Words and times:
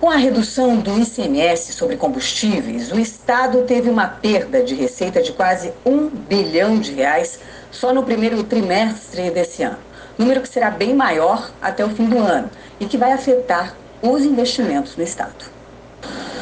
Com 0.00 0.10
a 0.10 0.16
redução 0.16 0.76
do 0.76 0.98
ICMS 1.00 1.72
sobre 1.72 1.96
combustíveis, 1.96 2.92
o 2.92 2.98
Estado 2.98 3.62
teve 3.62 3.88
uma 3.88 4.06
perda 4.06 4.62
de 4.62 4.74
receita 4.74 5.22
de 5.22 5.32
quase 5.32 5.72
um 5.86 6.08
bilhão 6.08 6.78
de 6.78 6.92
reais 6.92 7.40
só 7.70 7.94
no 7.94 8.02
primeiro 8.02 8.42
trimestre 8.44 9.30
desse 9.30 9.62
ano. 9.62 9.78
Número 10.18 10.42
que 10.42 10.48
será 10.48 10.70
bem 10.70 10.94
maior 10.94 11.50
até 11.62 11.82
o 11.82 11.88
fim 11.88 12.04
do 12.04 12.18
ano 12.18 12.50
e 12.78 12.84
que 12.84 12.98
vai 12.98 13.12
afetar 13.12 13.74
os 14.02 14.22
investimentos 14.22 14.96
no 14.96 15.02
Estado. 15.02 15.56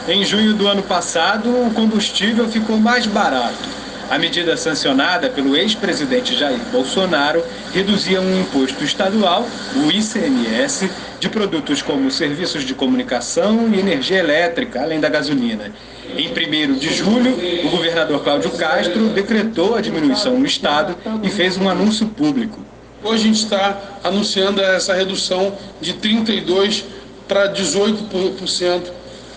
Em 0.09 0.25
junho 0.25 0.55
do 0.55 0.67
ano 0.67 0.83
passado, 0.83 1.49
o 1.49 1.73
combustível 1.73 2.49
ficou 2.49 2.77
mais 2.77 3.07
barato 3.07 3.84
a 4.11 4.19
medida 4.19 4.57
sancionada 4.57 5.29
pelo 5.31 5.57
ex-presidente 5.57 6.37
Jair 6.37 6.61
Bolsonaro 6.71 7.43
reduzia 7.73 8.21
um 8.21 8.41
imposto 8.41 8.85
estadual, 8.85 9.47
o 9.77 9.91
ICMS, 9.91 10.91
de 11.19 11.29
produtos 11.29 11.81
como 11.81 12.11
serviços 12.11 12.65
de 12.65 12.75
comunicação 12.75 13.69
e 13.73 13.79
energia 13.79 14.19
elétrica, 14.19 14.83
além 14.83 15.01
da 15.01 15.09
gasolina. 15.09 15.73
Em 16.17 16.29
1 16.29 16.75
de 16.75 16.93
julho, 16.93 17.37
o 17.65 17.71
governador 17.71 18.23
Cláudio 18.23 18.51
Castro 18.51 19.09
decretou 19.09 19.75
a 19.75 19.81
diminuição 19.81 20.39
no 20.39 20.47
Estado 20.47 20.97
e 21.23 21.31
fez 21.31 21.57
um 21.57 21.69
anúncio 21.69 22.07
público. 22.07 22.61
Hoje 23.03 23.25
a 23.25 23.27
gente 23.27 23.43
está 23.43 23.81
anunciando 24.03 24.61
essa 24.61 24.95
redução 24.95 25.57
de 25.81 25.95
32% 25.95 26.85
para 27.27 27.53
18%, 27.53 28.83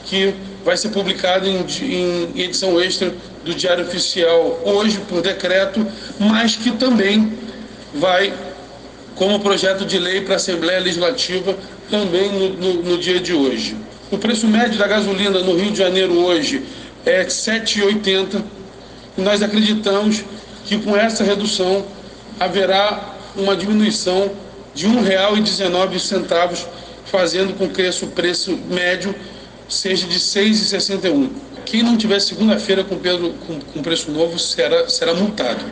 que 0.05 0.33
vai 0.63 0.75
ser 0.75 0.89
publicado 0.89 1.47
em, 1.47 2.29
edição 2.35 2.79
extra 2.81 3.13
do 3.47 3.55
Diário 3.55 3.85
Oficial 3.85 4.61
hoje 4.65 4.99
por 5.07 5.21
decreto, 5.21 5.87
mas 6.19 6.55
que 6.55 6.71
também 6.71 7.33
vai 7.93 8.33
como 9.15 9.39
projeto 9.39 9.85
de 9.85 9.97
lei 9.97 10.21
para 10.21 10.33
a 10.33 10.35
Assembleia 10.35 10.79
Legislativa 10.79 11.55
também 11.89 12.31
no, 12.31 12.49
no, 12.49 12.83
no, 12.83 12.97
dia 12.97 13.19
de 13.19 13.33
hoje. 13.33 13.75
O 14.11 14.17
preço 14.17 14.47
médio 14.47 14.77
da 14.77 14.85
gasolina 14.85 15.39
no 15.39 15.55
Rio 15.55 15.71
de 15.71 15.77
Janeiro 15.77 16.13
hoje 16.19 16.63
é 17.05 17.21
R$ 17.21 17.27
7,80 17.27 18.43
e 19.17 19.21
nós 19.21 19.41
acreditamos 19.41 20.23
que 20.65 20.77
com 20.77 20.95
essa 20.95 21.23
redução 21.23 21.85
haverá 22.39 23.15
uma 23.35 23.55
diminuição 23.55 24.29
de 24.75 24.87
R$ 24.87 24.93
1,19, 24.93 26.65
fazendo 27.05 27.57
com 27.57 27.69
que 27.69 27.81
esse 27.81 28.05
preço 28.07 28.59
médio 28.69 29.15
seja 29.69 30.05
de 30.05 30.15
R$ 30.15 30.19
6,61. 30.19 31.46
Quem 31.69 31.83
não 31.83 31.97
tiver 31.97 32.21
segunda-feira 32.21 32.81
com, 32.81 32.97
com, 32.97 33.59
com 33.59 33.81
preço 33.81 34.09
novo 34.09 34.39
será, 34.39 34.87
será 34.87 35.13
multado. 35.13 35.65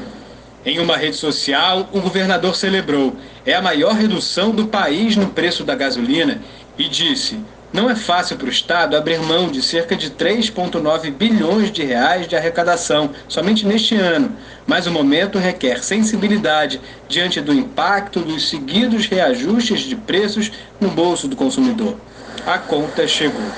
Em 0.66 0.78
uma 0.78 0.98
rede 0.98 1.16
social, 1.16 1.88
o 1.94 2.02
governador 2.02 2.54
celebrou. 2.54 3.16
É 3.46 3.54
a 3.54 3.62
maior 3.62 3.94
redução 3.94 4.52
do 4.52 4.68
país 4.68 5.16
no 5.16 5.28
preço 5.28 5.64
da 5.64 5.74
gasolina 5.74 6.42
e 6.78 6.90
disse: 6.90 7.40
não 7.72 7.90
é 7.90 7.96
fácil 7.96 8.36
para 8.36 8.48
o 8.48 8.52
Estado 8.52 8.98
abrir 8.98 9.22
mão 9.22 9.50
de 9.50 9.62
cerca 9.62 9.96
de 9.96 10.12
3,9 10.12 11.12
bilhões 11.12 11.72
de 11.72 11.86
reais 11.86 12.28
de 12.28 12.36
arrecadação 12.36 13.12
somente 13.30 13.66
neste 13.66 13.96
ano, 13.96 14.36
mas 14.68 14.88
o 14.88 14.92
momento 14.92 15.40
requer 15.40 15.82
sensibilidade 15.82 16.82
diante 17.08 17.40
do 17.40 17.54
impacto 17.54 18.20
dos 18.20 18.50
seguidos 18.50 19.06
reajustes 19.06 19.80
de 19.80 19.96
preços 19.96 20.52
no 20.78 20.90
bolso 20.90 21.30
do 21.30 21.38
consumidor. 21.38 21.96
A 22.46 22.58
conta 22.58 23.08
chegou. 23.08 23.50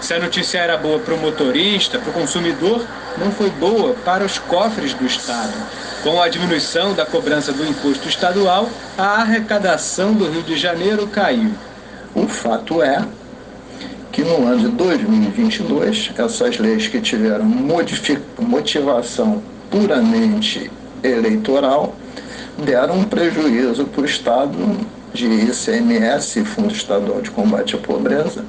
Se 0.00 0.14
a 0.14 0.18
notícia 0.18 0.58
era 0.58 0.76
boa 0.76 0.98
para 0.98 1.14
o 1.14 1.18
motorista, 1.18 1.98
para 1.98 2.10
o 2.10 2.12
consumidor, 2.12 2.86
não 3.18 3.32
foi 3.32 3.50
boa 3.50 3.94
para 4.04 4.24
os 4.24 4.38
cofres 4.38 4.94
do 4.94 5.06
Estado. 5.06 5.54
Com 6.02 6.20
a 6.20 6.28
diminuição 6.28 6.94
da 6.94 7.04
cobrança 7.04 7.52
do 7.52 7.66
imposto 7.66 8.08
estadual, 8.08 8.68
a 8.96 9.22
arrecadação 9.22 10.12
do 10.12 10.30
Rio 10.30 10.42
de 10.42 10.56
Janeiro 10.56 11.06
caiu. 11.08 11.50
O 12.14 12.28
fato 12.28 12.82
é 12.82 13.04
que 14.12 14.22
no 14.22 14.46
ano 14.46 14.60
de 14.60 14.68
2022, 14.68 16.12
essas 16.16 16.58
leis 16.58 16.86
que 16.86 17.00
tiveram 17.00 17.44
motivação 18.38 19.42
puramente 19.70 20.70
eleitoral 21.02 21.94
deram 22.56 22.98
um 22.98 23.04
prejuízo 23.04 23.84
para 23.84 24.02
o 24.02 24.04
Estado 24.04 24.56
de 25.12 25.26
ICMS, 25.26 26.44
Fundo 26.44 26.72
Estadual 26.72 27.20
de 27.20 27.30
Combate 27.30 27.74
à 27.74 27.78
Pobreza, 27.78 28.44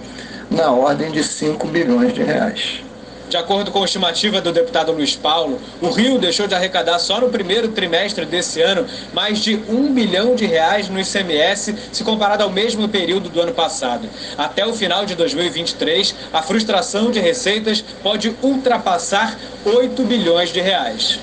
na 0.50 0.72
ordem 0.72 1.12
de 1.12 1.24
5 1.24 1.68
bilhões 1.68 2.14
de 2.14 2.24
reais. 2.24 2.82
De 3.30 3.36
acordo 3.36 3.72
com 3.72 3.82
a 3.82 3.86
estimativa 3.86 4.40
do 4.40 4.54
deputado 4.54 4.94
Luiz 4.94 5.14
Paulo, 5.14 5.60
o 5.82 5.90
Rio 5.90 6.18
deixou 6.18 6.48
de 6.48 6.56
arrecadar 6.56 6.98
só 6.98 7.20
no 7.20 7.28
primeiro 7.28 7.68
trimestre 7.68 8.26
desse 8.26 8.62
ano 8.62 8.86
mais 9.14 9.40
de 9.40 9.56
um 9.68 9.94
bilhão 9.94 10.34
de 10.34 10.46
reais 10.46 10.88
no 10.88 10.98
ICMS, 10.98 11.76
se 11.92 12.06
comparado 12.06 12.44
ao 12.44 12.50
mesmo 12.50 12.88
período 12.88 13.28
do 13.28 13.42
ano 13.42 13.54
passado. 13.54 14.08
Até 14.38 14.66
o 14.66 14.74
final 14.74 15.06
de 15.06 15.14
2023, 15.14 16.16
a 16.32 16.42
frustração 16.42 17.12
de 17.12 17.20
receitas 17.20 17.84
pode 18.02 18.34
ultrapassar 18.42 19.38
8 19.66 20.02
bilhões 20.04 20.54
de 20.54 20.62
reais. 20.62 21.20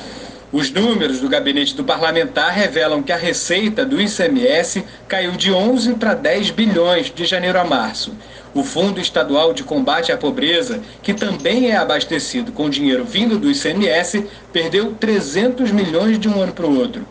Os 0.54 0.70
números 0.70 1.19
do 1.19 1.28
gabinete 1.28 1.75
do 1.75 1.82
parlamentar 1.82 2.53
revelam 2.53 3.03
que 3.03 3.10
a 3.10 3.16
receita 3.16 3.84
do 3.84 4.00
ICMS 4.00 4.84
caiu 5.09 5.32
de 5.32 5.53
11 5.53 5.94
para 5.94 6.15
10 6.15 6.50
bilhões 6.53 7.12
de 7.12 7.25
janeiro 7.25 7.59
a 7.59 7.65
março. 7.65 8.16
O 8.54 8.62
Fundo 8.62 9.00
Estadual 9.00 9.53
de 9.53 9.65
Combate 9.65 10.12
à 10.12 10.16
Pobreza, 10.16 10.81
que 11.03 11.12
também 11.12 11.72
é 11.72 11.76
abastecido 11.76 12.53
com 12.53 12.70
dinheiro 12.70 13.04
vindo 13.04 13.37
do 13.37 13.50
ICMS, 13.50 14.26
perdeu 14.53 14.94
300 14.94 15.72
milhões 15.72 16.20
de 16.20 16.28
um 16.28 16.41
ano 16.41 16.53
para 16.53 16.66
o 16.66 16.78
outro. 16.78 17.04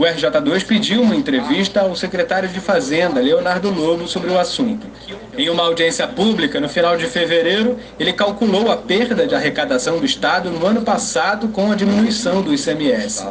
O 0.00 0.02
RJ2 0.02 0.64
pediu 0.64 1.02
uma 1.02 1.14
entrevista 1.14 1.82
ao 1.82 1.94
secretário 1.94 2.48
de 2.48 2.58
Fazenda, 2.58 3.20
Leonardo 3.20 3.68
Lobo, 3.68 4.08
sobre 4.08 4.30
o 4.30 4.38
assunto. 4.38 4.86
Em 5.36 5.50
uma 5.50 5.64
audiência 5.64 6.08
pública, 6.08 6.58
no 6.58 6.70
final 6.70 6.96
de 6.96 7.04
fevereiro, 7.04 7.76
ele 7.98 8.14
calculou 8.14 8.70
a 8.70 8.78
perda 8.78 9.26
de 9.26 9.34
arrecadação 9.34 9.98
do 9.98 10.06
Estado 10.06 10.48
no 10.48 10.64
ano 10.64 10.80
passado 10.80 11.48
com 11.48 11.70
a 11.70 11.74
diminuição 11.74 12.40
do 12.40 12.54
ICMS. 12.54 13.26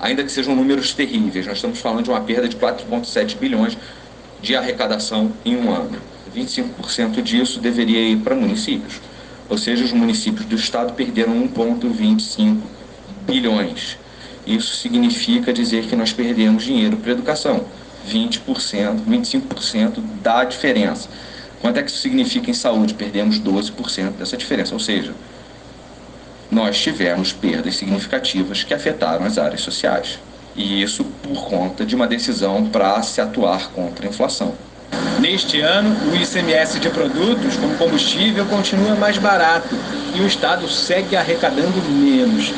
Ainda 0.00 0.24
que 0.24 0.32
sejam 0.32 0.56
números 0.56 0.92
terríveis, 0.92 1.46
nós 1.46 1.58
estamos 1.58 1.78
falando 1.78 2.02
de 2.02 2.10
uma 2.10 2.20
perda 2.20 2.48
de 2.48 2.56
4,7 2.56 3.36
bilhões 3.36 3.78
de 4.42 4.56
arrecadação 4.56 5.30
em 5.44 5.56
um 5.56 5.72
ano. 5.72 6.00
25% 6.34 7.22
disso 7.22 7.60
deveria 7.60 8.00
ir 8.00 8.16
para 8.16 8.34
municípios. 8.34 9.00
Ou 9.48 9.56
seja, 9.56 9.84
os 9.84 9.92
municípios 9.92 10.46
do 10.46 10.56
Estado 10.56 10.94
perderam 10.94 11.32
1,25 11.46 12.58
bilhões 13.24 13.96
isso 14.48 14.76
significa 14.76 15.52
dizer 15.52 15.84
que 15.84 15.94
nós 15.94 16.12
perdemos 16.12 16.64
dinheiro 16.64 16.96
para 16.96 17.12
educação. 17.12 17.66
20%, 18.08 19.02
25% 19.06 20.00
da 20.22 20.44
diferença. 20.44 21.08
Quanto 21.60 21.78
é 21.78 21.82
que 21.82 21.90
isso 21.90 22.00
significa 22.00 22.50
em 22.50 22.54
saúde? 22.54 22.94
Perdemos 22.94 23.38
12% 23.38 24.12
dessa 24.12 24.36
diferença. 24.36 24.72
Ou 24.72 24.80
seja, 24.80 25.12
nós 26.50 26.80
tivemos 26.80 27.32
perdas 27.32 27.76
significativas 27.76 28.64
que 28.64 28.72
afetaram 28.72 29.26
as 29.26 29.36
áreas 29.36 29.60
sociais. 29.60 30.18
E 30.56 30.82
isso 30.82 31.04
por 31.22 31.44
conta 31.44 31.84
de 31.84 31.94
uma 31.94 32.06
decisão 32.06 32.66
para 32.66 33.02
se 33.02 33.20
atuar 33.20 33.70
contra 33.72 34.06
a 34.06 34.08
inflação. 34.08 34.54
Neste 35.20 35.60
ano, 35.60 35.94
o 36.10 36.16
ICMS 36.16 36.80
de 36.80 36.88
produtos, 36.88 37.56
como 37.56 37.76
combustível, 37.76 38.46
continua 38.46 38.94
mais 38.94 39.18
barato 39.18 39.76
e 40.14 40.20
o 40.20 40.26
Estado 40.26 40.68
segue 40.68 41.16
arrecadando 41.16 41.82
menos. 41.90 42.52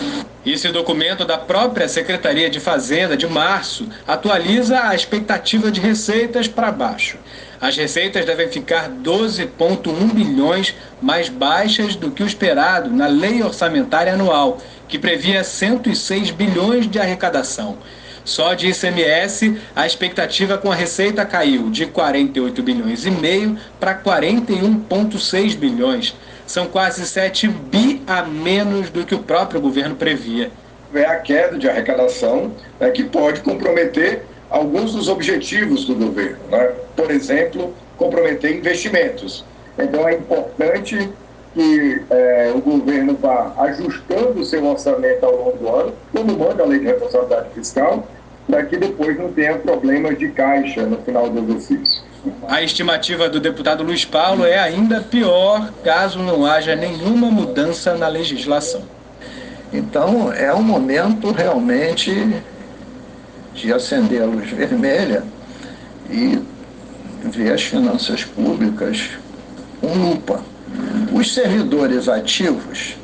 Esse 0.44 0.68
documento 0.68 1.22
da 1.26 1.36
própria 1.36 1.86
Secretaria 1.86 2.48
de 2.48 2.58
Fazenda 2.58 3.14
de 3.14 3.26
março 3.26 3.86
atualiza 4.08 4.88
a 4.88 4.94
expectativa 4.94 5.70
de 5.70 5.82
receitas 5.82 6.48
para 6.48 6.72
baixo. 6.72 7.18
As 7.60 7.76
receitas 7.76 8.24
devem 8.24 8.48
ficar 8.48 8.88
12,1 8.88 10.14
bilhões 10.14 10.74
mais 11.02 11.28
baixas 11.28 11.94
do 11.94 12.10
que 12.10 12.22
o 12.22 12.26
esperado 12.26 12.88
na 12.88 13.06
Lei 13.06 13.42
Orçamentária 13.42 14.14
Anual, 14.14 14.56
que 14.88 14.98
previa 14.98 15.44
106 15.44 16.30
bilhões 16.30 16.88
de 16.88 16.98
arrecadação. 16.98 17.76
Só 18.24 18.54
de 18.54 18.68
ICMS, 18.68 19.60
a 19.76 19.86
expectativa 19.86 20.56
com 20.56 20.72
a 20.72 20.74
receita 20.74 21.26
caiu 21.26 21.68
de 21.68 21.84
48 21.84 22.62
bilhões 22.62 23.04
e 23.04 23.10
meio 23.10 23.58
para 23.78 23.94
41,6 23.94 25.54
bilhões 25.54 26.14
são 26.46 26.66
quase 26.66 27.06
7 27.06 27.46
bi 27.46 27.89
a 28.10 28.24
menos 28.24 28.90
do 28.90 29.06
que 29.06 29.14
o 29.14 29.20
próprio 29.20 29.60
governo 29.60 29.94
previa. 29.94 30.50
É 30.92 31.06
a 31.06 31.20
queda 31.20 31.56
de 31.56 31.68
arrecadação 31.68 32.50
né, 32.80 32.90
que 32.90 33.04
pode 33.04 33.40
comprometer 33.40 34.24
alguns 34.50 34.94
dos 34.94 35.08
objetivos 35.08 35.84
do 35.84 35.94
governo. 35.94 36.38
Né? 36.50 36.72
Por 36.96 37.08
exemplo, 37.12 37.72
comprometer 37.96 38.56
investimentos. 38.56 39.44
Então 39.78 40.08
é 40.08 40.14
importante 40.14 41.08
que 41.54 42.02
é, 42.10 42.52
o 42.52 42.60
governo 42.60 43.16
vá 43.16 43.54
ajustando 43.58 44.40
o 44.40 44.44
seu 44.44 44.64
orçamento 44.66 45.24
ao 45.24 45.36
longo 45.36 45.56
do 45.58 45.68
ano, 45.68 45.92
como 46.12 46.36
manda 46.36 46.64
a 46.64 46.66
lei 46.66 46.80
de 46.80 46.86
responsabilidade 46.86 47.50
fiscal, 47.54 48.08
para 48.48 48.64
que 48.64 48.76
depois 48.76 49.16
não 49.16 49.32
tenha 49.32 49.56
problemas 49.56 50.18
de 50.18 50.28
caixa 50.30 50.82
no 50.84 50.96
final 51.02 51.30
do 51.30 51.38
exercício. 51.38 51.99
A 52.48 52.62
estimativa 52.62 53.30
do 53.30 53.40
deputado 53.40 53.82
Luiz 53.82 54.04
Paulo 54.04 54.44
é 54.44 54.58
ainda 54.58 55.00
pior 55.00 55.72
caso 55.82 56.18
não 56.18 56.44
haja 56.44 56.76
nenhuma 56.76 57.30
mudança 57.30 57.94
na 57.94 58.08
legislação. 58.08 58.82
Então, 59.72 60.30
é 60.32 60.52
um 60.52 60.62
momento 60.62 61.30
realmente 61.30 62.42
de 63.54 63.72
acender 63.72 64.22
a 64.22 64.26
luz 64.26 64.50
vermelha 64.50 65.22
e 66.10 66.38
ver 67.24 67.52
as 67.52 67.62
finanças 67.62 68.24
públicas 68.24 69.10
com 69.80 69.94
lupa. 69.94 70.42
Os 71.12 71.32
servidores 71.32 72.08
ativos 72.08 72.96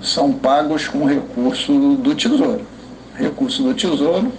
são 0.00 0.32
pagos 0.32 0.86
com 0.86 1.04
recurso 1.04 1.96
do 1.96 2.14
Tesouro. 2.14 2.64
Recurso 3.16 3.62
do 3.62 3.74
Tesouro 3.74 4.32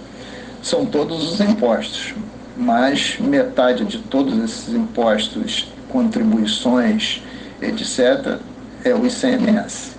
são 0.62 0.86
todos 0.86 1.32
os 1.32 1.40
impostos, 1.40 2.14
mas 2.56 3.16
metade 3.18 3.84
de 3.84 3.98
todos 3.98 4.38
esses 4.42 4.74
impostos, 4.74 5.68
contribuições, 5.88 7.22
etc., 7.60 8.38
é 8.84 8.94
o 8.94 9.06
ICMS. 9.06 9.96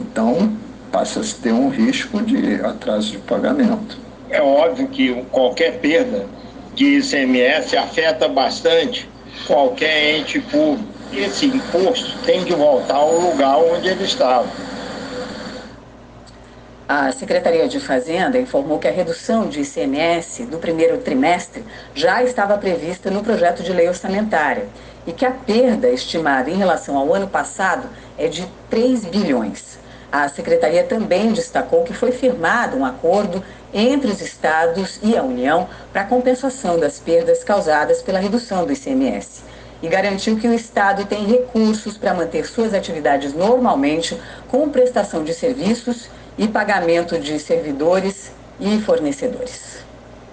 Então, 0.00 0.52
passa 0.90 1.20
a 1.20 1.42
ter 1.42 1.52
um 1.52 1.68
risco 1.68 2.22
de 2.22 2.54
atraso 2.64 3.12
de 3.12 3.18
pagamento. 3.18 3.98
É 4.30 4.40
óbvio 4.40 4.88
que 4.88 5.12
qualquer 5.30 5.78
perda 5.80 6.26
de 6.74 6.98
ICMS 6.98 7.76
afeta 7.76 8.28
bastante 8.28 9.08
qualquer 9.46 10.18
ente 10.18 10.40
público. 10.40 10.92
Esse 11.12 11.46
imposto 11.46 12.16
tem 12.24 12.42
de 12.44 12.54
voltar 12.54 12.96
ao 12.96 13.16
lugar 13.18 13.58
onde 13.58 13.88
ele 13.88 14.04
estava. 14.04 14.46
A 16.86 17.10
Secretaria 17.12 17.66
de 17.66 17.80
Fazenda 17.80 18.38
informou 18.38 18.78
que 18.78 18.86
a 18.86 18.90
redução 18.90 19.48
de 19.48 19.62
ICMS 19.62 20.44
do 20.44 20.58
primeiro 20.58 20.98
trimestre 20.98 21.64
já 21.94 22.22
estava 22.22 22.58
prevista 22.58 23.10
no 23.10 23.22
projeto 23.22 23.62
de 23.62 23.72
lei 23.72 23.88
orçamentária 23.88 24.66
e 25.06 25.12
que 25.12 25.24
a 25.24 25.30
perda 25.30 25.88
estimada 25.88 26.50
em 26.50 26.56
relação 26.58 26.98
ao 26.98 27.14
ano 27.14 27.26
passado 27.26 27.88
é 28.18 28.28
de 28.28 28.46
3 28.68 29.06
bilhões. 29.06 29.78
A 30.12 30.28
secretaria 30.28 30.84
também 30.84 31.32
destacou 31.32 31.84
que 31.84 31.94
foi 31.94 32.12
firmado 32.12 32.76
um 32.76 32.84
acordo 32.84 33.42
entre 33.72 34.10
os 34.10 34.20
estados 34.20 35.00
e 35.02 35.16
a 35.16 35.22
União 35.22 35.66
para 35.90 36.04
compensação 36.04 36.78
das 36.78 36.98
perdas 36.98 37.42
causadas 37.42 38.02
pela 38.02 38.18
redução 38.18 38.66
do 38.66 38.74
ICMS 38.74 39.42
e 39.82 39.88
garantiu 39.88 40.36
que 40.36 40.48
o 40.48 40.54
Estado 40.54 41.06
tem 41.06 41.26
recursos 41.26 41.96
para 41.96 42.12
manter 42.12 42.46
suas 42.46 42.74
atividades 42.74 43.32
normalmente, 43.32 44.18
com 44.48 44.68
prestação 44.68 45.24
de 45.24 45.32
serviços 45.32 46.10
e 46.36 46.48
pagamento 46.48 47.18
de 47.18 47.38
servidores 47.38 48.32
e 48.58 48.80
fornecedores. 48.80 49.83